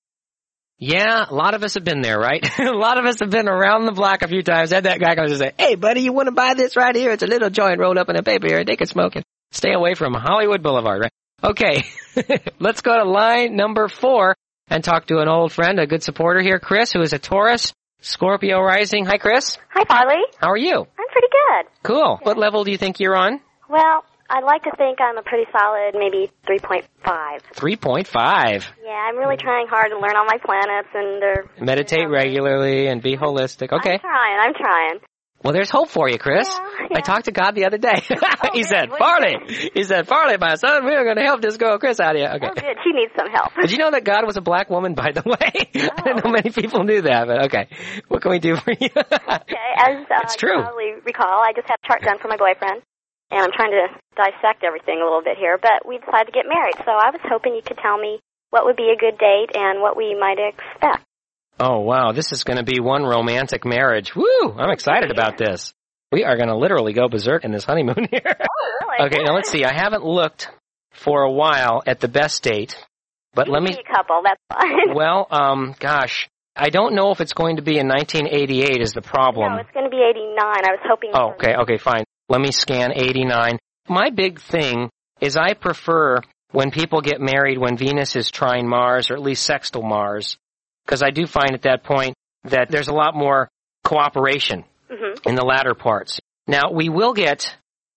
[0.81, 2.41] Yeah, a lot of us have been there, right?
[2.59, 4.71] a lot of us have been around the block a few times.
[4.71, 7.11] Had that guy come and say, "Hey, buddy, you want to buy this right here?
[7.11, 8.63] It's a little joint rolled up in a paper here.
[8.63, 9.25] They can smoke it.
[9.51, 11.11] Stay away from Hollywood Boulevard, right?"
[11.43, 11.83] Okay,
[12.59, 14.35] let's go to line number four
[14.69, 17.73] and talk to an old friend, a good supporter here, Chris, who is a Taurus,
[18.01, 19.05] Scorpio rising.
[19.05, 19.57] Hi, Chris.
[19.73, 20.21] Hi, Farley.
[20.37, 20.75] How are you?
[20.75, 21.71] I'm pretty good.
[21.83, 22.19] Cool.
[22.23, 23.41] What level do you think you're on?
[23.69, 27.41] Well, I'd like to think I'm a pretty solid, maybe 3.5.
[27.53, 28.65] Three point five.
[28.83, 31.45] Yeah, I'm really trying hard to learn all my planets and they're...
[31.59, 33.71] Meditate regularly and be holistic.
[33.71, 33.93] Okay.
[33.93, 34.99] I'm trying, I'm trying.
[35.43, 36.49] Well, there's hope for you, Chris.
[36.49, 37.95] Yeah, I talked to God the other day.
[38.53, 38.65] he good.
[38.67, 41.99] said, Farley, he he said, Farley, my son, we're going to help this girl Chris
[41.99, 42.29] out of here.
[42.35, 42.47] Okay.
[42.49, 42.77] Oh, good.
[42.83, 43.53] She needs some help.
[43.59, 45.69] Did you know that God was a black woman, by the way?
[45.75, 47.69] I don't know many people knew that, but okay.
[48.09, 48.89] What can we do for you?
[48.93, 52.37] Okay, as uh, It's you probably recall, I just had a chart done for my
[52.37, 52.81] boyfriend,
[53.31, 56.45] and I'm trying to dissect everything a little bit here, but we decided to get
[56.47, 59.51] married, so I was hoping you could tell me what would be a good date
[59.53, 61.05] and what we might expect.
[61.59, 62.11] oh, wow.
[62.11, 64.15] This is going to be one romantic marriage.
[64.15, 64.53] Woo!
[64.57, 65.73] I'm excited about this.
[66.11, 68.21] We are going to literally go berserk in this honeymoon here.
[68.25, 69.07] Oh, really?
[69.07, 69.63] okay, now let's see.
[69.63, 70.49] I haven't looked
[70.91, 72.75] for a while at the best date,
[73.35, 74.95] but let me a couple, that's fine.
[74.95, 79.03] Well, um, gosh, I don't know if it's going to be in 1988 is the
[79.03, 79.53] problem.
[79.53, 80.35] No, it's going to be 89.
[80.39, 81.11] I was hoping.
[81.13, 82.03] oh, okay, okay, fine.
[82.29, 83.57] Let me scan 89.
[83.87, 84.89] My big thing
[85.19, 89.43] is I prefer when people get married when Venus is trine Mars or at least
[89.43, 90.37] sextile Mars,
[90.85, 92.13] because I do find at that point
[92.43, 93.49] that there's a lot more
[93.83, 95.25] cooperation Mhm.
[95.25, 96.19] in the latter parts.
[96.47, 97.55] Now, we will get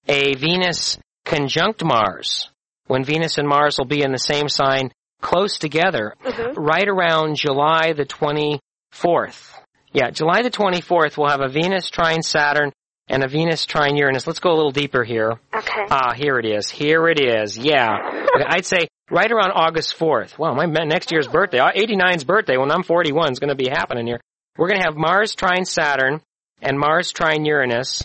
[0.09, 2.51] a Venus conjunct Mars,
[2.87, 4.90] when Venus and Mars will be in the same sign
[5.21, 6.55] close together, Mhm.
[6.57, 9.59] right around July the 24th.
[9.92, 12.73] Yeah, July the 24th, we'll have a Venus trine Saturn
[13.12, 14.27] and a Venus trine Uranus.
[14.27, 15.38] Let's go a little deeper here.
[15.55, 15.85] Okay.
[15.90, 16.68] Ah, here it is.
[16.70, 17.57] Here it is.
[17.59, 17.90] Yeah.
[18.35, 20.38] Okay, I'd say right around August 4th.
[20.38, 24.07] Wow, my next year's birthday, 89's birthday when I'm 41 is going to be happening
[24.07, 24.18] here.
[24.57, 26.22] We're going to have Mars trine Saturn
[26.62, 28.03] and Mars trine Uranus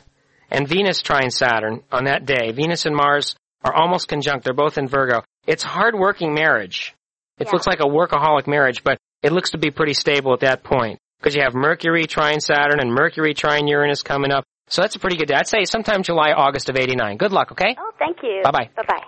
[0.52, 2.52] and Venus trine Saturn on that day.
[2.52, 4.44] Venus and Mars are almost conjunct.
[4.44, 5.24] They're both in Virgo.
[5.48, 6.94] It's hard working marriage.
[7.40, 7.52] It Yeah.
[7.54, 11.00] looks like a workaholic marriage, but it looks to be pretty stable at that point.
[11.20, 14.44] Because you have Mercury trine Saturn and Mercury trine Uranus coming up.
[14.68, 15.36] So that's a pretty good day.
[15.36, 17.18] I'd say sometime July, August of 89.
[17.18, 17.76] Good luck, okay?
[17.80, 18.42] Oh, thank you.
[18.44, 18.70] Bye-bye.
[18.76, 19.04] Bye bye.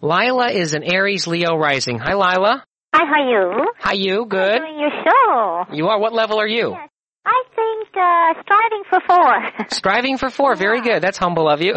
[0.00, 1.98] Lila is an Aries Leo rising.
[1.98, 2.64] Hi, Lila.
[2.94, 3.72] Hi, how are you?
[3.80, 4.26] Hi, you.
[4.26, 4.58] Good.
[4.58, 5.64] Doing your show.
[5.74, 5.98] You are.
[5.98, 6.70] What level are you?
[6.70, 6.88] Yes.
[7.26, 9.66] I think uh, striving for four.
[9.70, 10.54] Striving for four.
[10.54, 11.02] Very good.
[11.02, 11.74] That's humble of you.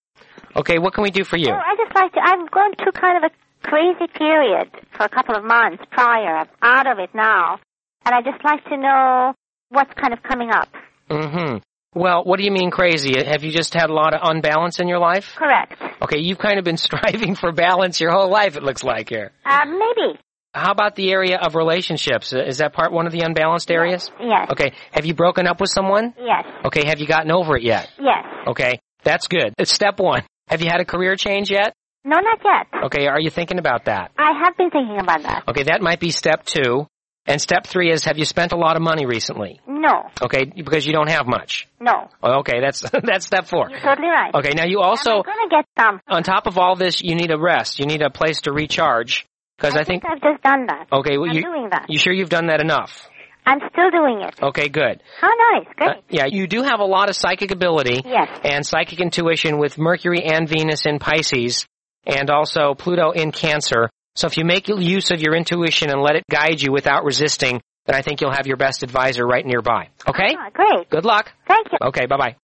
[0.56, 1.48] okay, what can we do for you?
[1.48, 2.20] Well, I just like to.
[2.22, 6.36] I'm going through kind of a crazy period for a couple of months prior.
[6.36, 7.58] I'm out of it now,
[8.04, 9.34] and I just like to know
[9.70, 10.68] what's kind of coming up.
[11.10, 11.56] Mm-hmm.
[11.94, 13.22] Well, what do you mean crazy?
[13.24, 15.34] Have you just had a lot of unbalance in your life?
[15.36, 15.80] Correct.
[16.02, 19.32] Okay, you've kind of been striving for balance your whole life, it looks like here.
[19.44, 20.18] Uh, maybe.
[20.52, 22.32] How about the area of relationships?
[22.32, 24.10] Uh, Is that part one of the unbalanced areas?
[24.20, 24.48] Yes.
[24.52, 26.14] Okay, have you broken up with someone?
[26.18, 26.44] Yes.
[26.66, 27.88] Okay, have you gotten over it yet?
[28.00, 28.24] Yes.
[28.48, 29.52] Okay, that's good.
[29.58, 30.22] It's step one.
[30.48, 31.74] Have you had a career change yet?
[32.04, 32.84] No, not yet.
[32.84, 34.12] Okay, are you thinking about that?
[34.18, 35.44] I have been thinking about that.
[35.48, 36.86] Okay, that might be step two.
[37.26, 39.60] And step three is, have you spent a lot of money recently?
[39.66, 40.10] No.
[40.22, 41.66] Okay, because you don't have much.
[41.80, 42.08] No.
[42.22, 43.70] Okay, that's that's step four.
[43.70, 44.34] You're totally right.
[44.34, 46.00] Okay, now you also, I'm to get some.
[46.08, 47.78] on top of all this, you need a rest.
[47.78, 49.26] You need a place to recharge.
[49.56, 50.88] Because I, think, I've just done that.
[50.92, 51.86] okay, well, I'm you doing that.
[51.88, 53.08] you sure you've done that enough?
[53.46, 54.34] I'm still doing it.
[54.42, 55.02] Okay, good.
[55.20, 55.66] How nice.
[55.80, 56.04] Uh, Great.
[56.10, 58.28] yeah, you do have a lot of psychic ability Yes.
[58.42, 61.66] and psychic intuition with Mercury and Venus in Pisces,
[62.06, 63.90] and also Pluto in Cancer.
[64.16, 67.60] So if you make use of your intuition and let it guide you without resisting,
[67.86, 69.88] then I think you'll have your best advisor right nearby.
[70.08, 70.36] Okay?
[70.38, 70.88] Ah, great.
[70.88, 71.32] Good luck.
[71.48, 71.78] Thank you.
[71.88, 72.36] Okay, bye bye.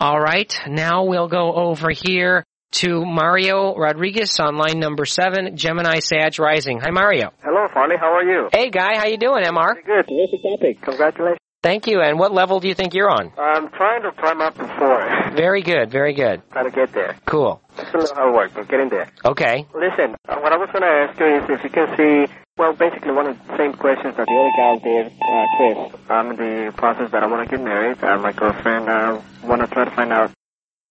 [0.00, 6.00] All right, now we'll go over here to Mario Rodriguez on line number seven, Gemini
[6.00, 6.80] Sag Rising.
[6.80, 7.32] Hi, Mario.
[7.44, 7.94] Hello, Farley.
[8.00, 8.48] How are you?
[8.52, 9.74] Hey, guy, how you doing, Mr?
[9.86, 10.06] Good.
[10.08, 10.82] Terrific topic.
[10.82, 11.38] Congratulations.
[11.64, 12.02] Thank you.
[12.02, 13.32] And what level do you think you're on?
[13.38, 15.32] I'm trying to climb up to four.
[15.34, 16.42] Very good, very good.
[16.52, 17.16] Trying to get there.
[17.24, 17.58] Cool.
[17.88, 19.10] Still know how it works, but getting there.
[19.24, 19.64] Okay.
[19.74, 22.74] Listen, uh, what I was going to ask you is if you can see, well,
[22.74, 26.00] basically one of the same questions that the other gal did, uh, Chris.
[26.10, 27.96] I'm in the process that I want to get married.
[28.04, 30.32] Uh, my girlfriend I want to try to find out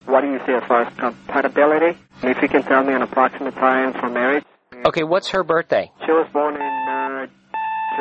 [0.06, 2.00] what do you see as far as compatibility?
[2.24, 4.44] And if you can tell me an approximate time for marriage.
[4.88, 5.92] Okay, what's her birthday?
[6.04, 7.28] She was born in uh,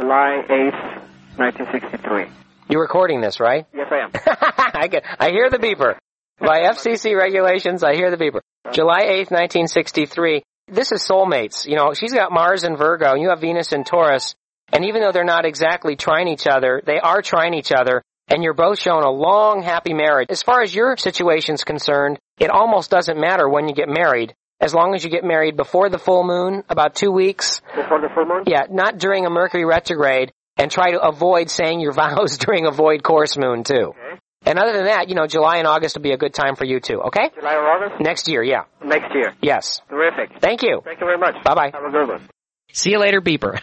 [0.01, 2.42] July 8th, 1963.
[2.69, 3.67] You're recording this, right?
[3.75, 4.11] Yes, I am.
[4.83, 5.97] I get, I hear the beeper.
[6.39, 8.41] By FCC regulations, I hear the beeper.
[8.73, 10.43] July 8th, 1963.
[10.69, 11.67] This is soulmates.
[11.67, 14.35] You know, she's got Mars in Virgo, and you have Venus in Taurus.
[14.73, 18.43] And even though they're not exactly trining each other, they are trining each other, and
[18.43, 20.29] you're both shown a long, happy marriage.
[20.31, 24.73] As far as your situation's concerned, it almost doesn't matter when you get married, as
[24.73, 27.61] long as you get married before the full moon, about two weeks.
[27.77, 28.45] Before the full moon?
[28.47, 32.71] Yeah, not during a Mercury retrograde, and try to avoid saying your vows during a
[32.71, 33.95] void course moon too.
[33.95, 34.19] Okay.
[34.45, 36.65] And other than that, you know, July and August will be a good time for
[36.65, 37.31] you too, okay?
[37.35, 38.01] July or August?
[38.01, 38.63] Next year, yeah.
[38.85, 39.35] Next year.
[39.41, 39.81] Yes.
[39.89, 40.41] Terrific.
[40.41, 40.81] Thank you.
[40.85, 41.37] Thank you very much.
[41.45, 41.71] Bye-bye.
[41.73, 42.29] Have a good one.
[42.73, 43.61] See you later, beeper.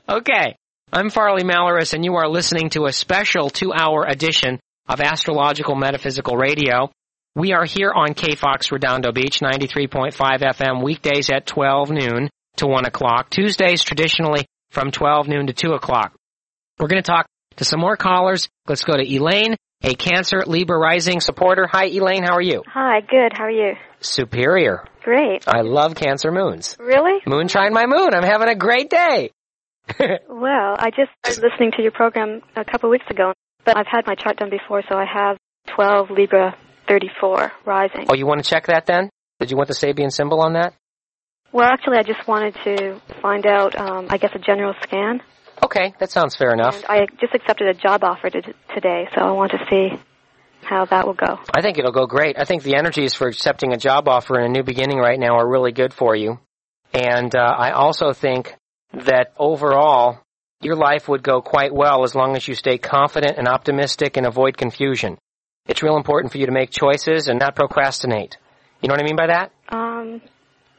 [0.08, 0.56] okay.
[0.92, 6.36] I'm Farley Malorrus, and you are listening to a special two-hour edition of Astrological Metaphysical
[6.36, 6.90] Radio.
[7.34, 12.84] We are here on KFOX Redondo Beach, 93.5 FM, weekdays at 12 noon to 1
[12.84, 13.30] o'clock.
[13.30, 16.12] Tuesdays, traditionally, from 12 noon to 2 o'clock.
[16.78, 18.48] We're going to talk to some more callers.
[18.66, 21.68] Let's go to Elaine, a Cancer Libra Rising supporter.
[21.70, 22.24] Hi, Elaine.
[22.24, 22.62] How are you?
[22.66, 23.32] Hi, good.
[23.32, 23.74] How are you?
[24.00, 24.84] Superior.
[25.02, 25.44] Great.
[25.46, 26.76] I love Cancer moons.
[26.80, 27.20] Really?
[27.26, 28.12] Moonshine my moon.
[28.12, 29.30] I'm having a great day.
[30.28, 33.32] Well, I just started listening to your program a couple weeks ago,
[33.64, 35.36] but I've had my chart done before, so I have
[35.74, 36.56] 12 Libra
[36.88, 38.06] 34 rising.
[38.08, 39.08] Oh, you want to check that then?
[39.40, 40.74] Did you want the Sabian symbol on that?
[41.54, 45.22] Well, actually, I just wanted to find out, um, I guess, a general scan.
[45.62, 46.74] Okay, that sounds fair enough.
[46.74, 48.42] And I just accepted a job offer to,
[48.74, 49.90] today, so I want to see
[50.62, 51.38] how that will go.
[51.54, 52.36] I think it'll go great.
[52.36, 55.36] I think the energies for accepting a job offer and a new beginning right now
[55.38, 56.40] are really good for you.
[56.92, 58.56] And uh, I also think
[58.92, 60.18] that overall,
[60.60, 64.26] your life would go quite well as long as you stay confident and optimistic and
[64.26, 65.18] avoid confusion.
[65.66, 68.38] It's real important for you to make choices and not procrastinate.
[68.82, 69.52] You know what I mean by that?
[69.68, 70.20] Um,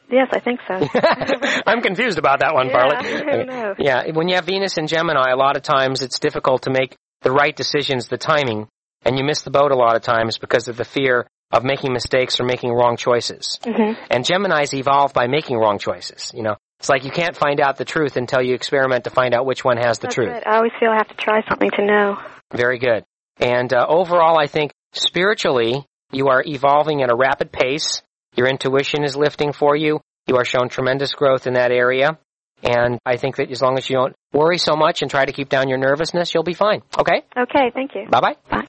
[0.10, 0.76] yes, I think so.
[1.68, 2.96] I'm confused about that one, Yeah, Farley.
[2.96, 3.76] I don't know.
[3.78, 6.96] Yeah, when you have Venus and Gemini, a lot of times it's difficult to make
[7.22, 8.68] the right decisions, the timing,
[9.04, 11.94] and you miss the boat a lot of times because of the fear of making
[11.94, 13.60] mistakes or making wrong choices.
[13.64, 14.04] Mm-hmm.
[14.10, 16.32] And Gemini's evolve by making wrong choices.
[16.34, 19.34] You know, it's like you can't find out the truth until you experiment to find
[19.34, 20.30] out which one has the That's truth.
[20.30, 20.44] it.
[20.46, 22.18] I always feel I have to try something to know.
[22.54, 23.06] Very good.
[23.38, 28.02] And uh, overall, I think spiritually, you are evolving at a rapid pace.
[28.36, 30.02] Your intuition is lifting for you.
[30.28, 32.18] You are shown tremendous growth in that area.
[32.64, 35.32] And I think that as long as you don't worry so much and try to
[35.32, 36.82] keep down your nervousness, you'll be fine.
[36.98, 37.24] Okay?
[37.38, 38.08] Okay, thank you.
[38.10, 38.36] Bye bye.
[38.50, 38.68] Bye.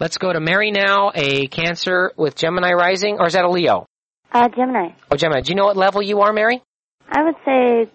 [0.00, 3.86] Let's go to Mary now, a Cancer with Gemini rising, or is that a Leo?
[4.32, 4.94] Uh, Gemini.
[5.10, 5.42] Oh, Gemini.
[5.42, 6.62] Do you know what level you are, Mary?
[7.08, 7.90] I would say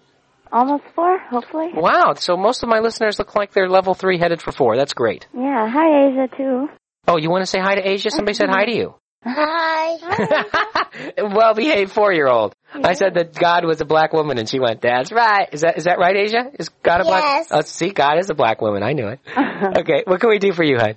[0.50, 1.70] almost four, hopefully.
[1.74, 2.14] Wow.
[2.16, 4.76] So most of my listeners look like they're level three headed for four.
[4.76, 5.26] That's great.
[5.34, 5.68] Yeah.
[5.68, 6.68] Hi, Asia, too.
[7.06, 8.10] Oh, you want to say hi to Asia?
[8.10, 8.94] Somebody said hi to you.
[9.24, 11.14] Hi.
[11.18, 12.54] well behaved four year old.
[12.72, 15.48] I said that God was a black woman and she went, That's right.
[15.52, 16.50] Is that is that right, Asia?
[16.58, 17.48] Is God a black Yes.
[17.50, 18.82] Oh see, God is a black woman.
[18.82, 19.20] I knew it.
[19.58, 20.96] Okay, what can we do for you, Hud?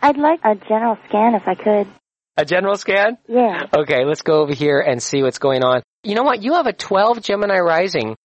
[0.00, 1.92] I'd like a general scan if I could.
[2.38, 3.18] A general scan?
[3.28, 3.66] Yeah.
[3.76, 5.82] Okay, let's go over here and see what's going on.
[6.04, 6.42] You know what?
[6.42, 8.16] You have a 12 Gemini rising,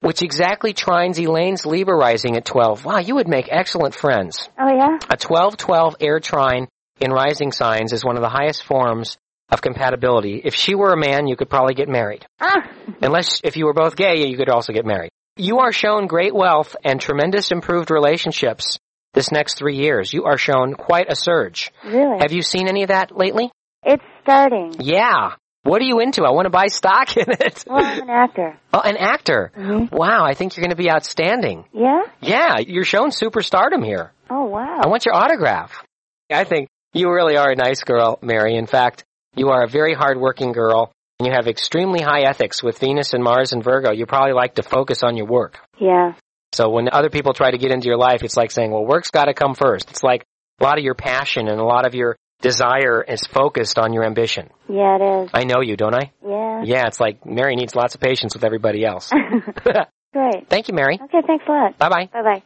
[0.00, 2.86] which exactly trines Elaine's Libra rising at 12.
[2.86, 4.48] Wow, you would make excellent friends.
[4.58, 4.96] Oh, yeah?
[5.10, 6.68] A 12-12 air trine
[7.00, 9.16] in rising signs is one of the highest forms
[9.50, 10.40] of compatibility.
[10.44, 12.26] If she were a man, you could probably get married.
[12.40, 12.68] Ah.
[13.00, 15.10] Unless if you were both gay, you could also get married.
[15.36, 18.78] You are shown great wealth and tremendous improved relationships
[19.14, 20.12] this next three years.
[20.12, 21.70] You are shown quite a surge.
[21.84, 22.18] Really?
[22.20, 23.50] Have you seen any of that lately?
[23.84, 24.74] It's starting.
[24.80, 25.34] Yeah.
[25.62, 26.24] What are you into?
[26.24, 27.64] I want to buy stock in it.
[27.66, 28.58] Well, I'm an actor.
[28.72, 29.50] Oh, an actor.
[29.56, 29.90] Mhm.
[29.90, 31.64] Wow, I think you're going to be outstanding.
[31.72, 32.02] Yeah?
[32.20, 34.12] Yeah, you're shown superstardom here.
[34.28, 34.80] Oh, wow.
[34.82, 35.82] I want your autograph.
[36.30, 38.56] I think you really are a nice girl, Mary.
[38.56, 42.78] In fact, you are a very hardworking girl, and you have extremely high ethics with
[42.78, 43.92] Venus and Mars and Virgo.
[43.92, 45.58] You probably like to focus on your work.
[45.78, 46.14] Yeah.
[46.52, 49.10] So when other people try to get into your life, it's like saying, well, work's
[49.10, 49.90] got to come first.
[49.90, 50.24] It's like
[50.60, 54.04] a lot of your passion and a lot of your desire is focused on your
[54.04, 54.48] ambition.
[54.68, 55.30] Yeah, it is.
[55.34, 56.12] I know you, don't I?
[56.26, 56.62] Yeah.
[56.64, 59.10] Yeah, it's like Mary needs lots of patience with everybody else.
[60.12, 60.48] Great.
[60.48, 60.98] Thank you, Mary.
[61.02, 61.78] Okay, thanks a lot.
[61.78, 62.08] Bye bye.
[62.12, 62.42] Bye-bye.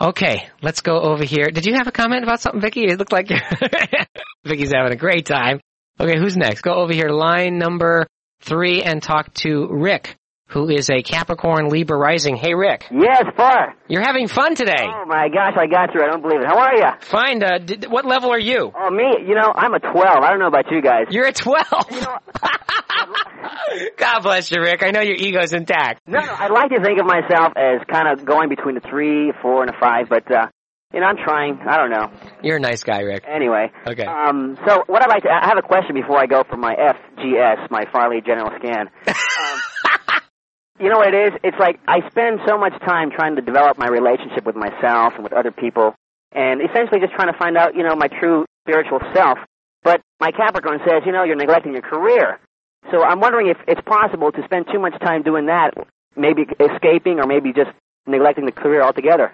[0.00, 1.46] Okay, let's go over here.
[1.46, 2.84] Did you have a comment about something, Vicky?
[2.84, 3.28] It looked like
[4.44, 5.60] Vicky's having a great time.
[6.00, 6.62] Okay, who's next?
[6.62, 8.06] Go over here, line number
[8.40, 10.16] three, and talk to Rick,
[10.48, 12.36] who is a Capricorn Libra rising.
[12.36, 13.74] Hey, Rick, Yes, far.
[13.88, 14.84] you're having fun today.
[14.86, 16.02] Oh my gosh, I got you.
[16.02, 16.46] I don't believe it.
[16.46, 16.84] How are you?
[17.00, 17.42] Fine.
[17.42, 18.70] Uh, did, what level are you?
[18.76, 19.26] Oh, me.
[19.26, 19.96] You know, I'm a 12.
[20.04, 21.06] I don't know about you guys.
[21.10, 21.62] You're a 12.
[23.96, 24.82] God bless you, Rick.
[24.82, 26.00] I know your ego's intact.
[26.06, 26.34] No, no.
[26.38, 29.62] I'd like to think of myself as kind of going between a three, a four,
[29.62, 30.46] and a five, but uh,
[30.92, 31.58] you know, I'm trying.
[31.68, 32.10] I don't know.
[32.42, 33.24] You're a nice guy, Rick.
[33.26, 33.70] Anyway.
[33.86, 34.04] Okay.
[34.04, 36.74] Um, so what I'd like to, I have a question before I go for my
[36.74, 38.88] FGS, my Farley General Scan.
[39.08, 39.60] Um,
[40.80, 41.40] you know what it is?
[41.44, 45.22] It's like I spend so much time trying to develop my relationship with myself and
[45.22, 45.94] with other people,
[46.32, 49.38] and essentially just trying to find out, you know, my true spiritual self.
[49.82, 52.40] But my Capricorn says, you know, you're neglecting your career.
[52.90, 55.72] So I'm wondering if it's possible to spend too much time doing that,
[56.16, 57.70] maybe escaping or maybe just
[58.06, 59.32] neglecting the career altogether.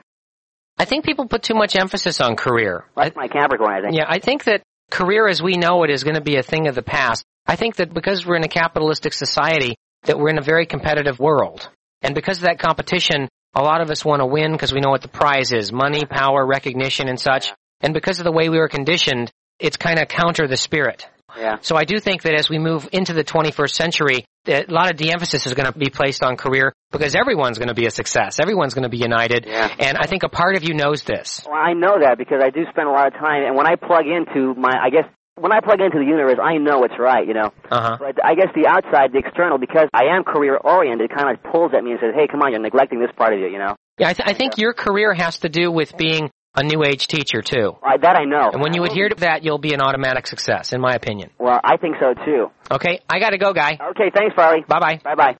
[0.78, 2.84] I think people put too much emphasis on career.
[2.96, 3.96] I, That's my Capricorn, I think.
[3.96, 6.68] Yeah, I think that career as we know it is going to be a thing
[6.68, 7.24] of the past.
[7.46, 11.18] I think that because we're in a capitalistic society, that we're in a very competitive
[11.18, 11.68] world.
[12.02, 14.90] And because of that competition, a lot of us want to win because we know
[14.90, 15.72] what the prize is.
[15.72, 17.52] Money, power, recognition, and such.
[17.80, 21.06] And because of the way we were conditioned, it's kind of counter the spirit.
[21.38, 21.58] Yeah.
[21.60, 24.96] So I do think that as we move into the 21st century, a lot of
[24.96, 28.40] de-emphasis is going to be placed on career because everyone's going to be a success.
[28.40, 29.44] Everyone's going to be united.
[29.46, 29.72] Yeah.
[29.78, 31.42] And I think a part of you knows this.
[31.46, 33.76] Well, I know that because I do spend a lot of time, and when I
[33.76, 35.04] plug into my, I guess,
[35.40, 37.50] when I plug into the universe, I know it's right, you know.
[37.70, 37.96] Uh-huh.
[37.98, 41.72] But I guess the outside, the external, because I am career oriented, kind of pulls
[41.76, 43.74] at me and says, "Hey, come on, you're neglecting this part of you," you know.
[43.98, 47.06] Yeah, I, th- I think your career has to do with being a new age
[47.06, 47.76] teacher too.
[47.82, 48.50] Uh, that I know.
[48.52, 51.30] And when you adhere to that, you'll be an automatic success, in my opinion.
[51.38, 52.46] Well, I think so too.
[52.70, 53.78] Okay, I gotta go, guy.
[53.90, 54.64] Okay, thanks, Farley.
[54.66, 55.00] Bye bye.
[55.02, 55.36] Bye bye.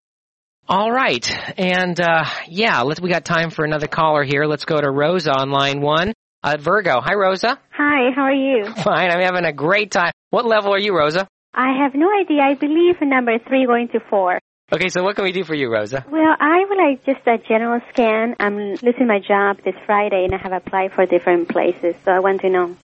[0.69, 3.01] All right, and uh, yeah, let's.
[3.01, 4.45] We got time for another caller here.
[4.45, 6.13] Let's go to Rosa on line one.
[6.43, 7.01] Uh, Virgo.
[7.01, 7.59] Hi, Rosa.
[7.73, 8.65] Hi, how are you?
[8.83, 9.11] Fine.
[9.11, 10.13] I'm having a great time.
[10.31, 11.29] What level are you, Rosa?
[11.53, 12.43] I have no idea.
[12.43, 14.39] I believe number three going to four.
[14.73, 16.05] Okay, so what can we do for you, Rosa?
[16.09, 18.37] Well, I would like just a general scan.
[18.39, 22.21] I'm losing my job this Friday and I have applied for different places, so I
[22.21, 22.77] want to know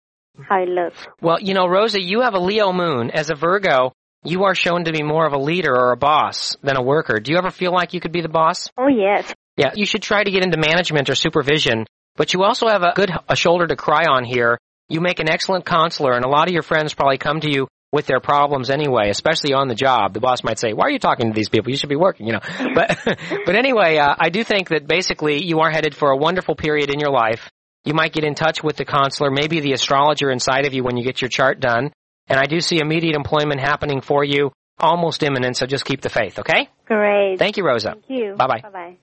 [0.49, 1.08] how it looks.
[1.22, 3.12] Well, you know, Rosa, you have a Leo moon.
[3.12, 3.93] As a Virgo,
[4.24, 7.20] you are shown to be more of a leader or a boss than a worker.
[7.20, 8.70] Do you ever feel like you could be the boss?
[8.78, 9.32] Oh, yes.
[9.56, 11.86] Yeah, you should try to get into management or supervision,
[12.16, 14.57] but you also have a good a shoulder to cry on here.
[14.89, 17.68] You make an excellent counselor, and a lot of your friends probably come to you
[17.91, 20.13] with their problems anyway, especially on the job.
[20.13, 21.72] The boss might say, "Why are you talking to these people?
[21.72, 22.41] You should be working," you know.
[22.76, 22.99] But
[23.45, 26.89] but anyway, uh, I do think that basically you are headed for a wonderful period
[26.93, 27.49] in your life.
[27.86, 30.97] You might get in touch with the counselor, maybe the astrologer inside of you when
[30.97, 31.91] you get your chart done.
[32.28, 36.09] And I do see immediate employment happening for you, almost imminent, so just keep the
[36.09, 36.70] faith, okay?
[36.86, 37.38] Great.
[37.38, 37.91] Thank you, Rosa.
[37.91, 38.36] Thank you.
[38.36, 38.61] Bye-bye.
[38.61, 38.97] Bye-bye.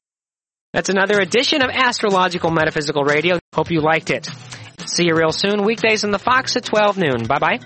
[0.72, 3.38] That's another edition of Astrological Metaphysical Radio.
[3.52, 4.26] Hope you liked it.
[4.86, 7.26] See you real soon, weekdays on the Fox at 12 noon.
[7.26, 7.58] Bye bye.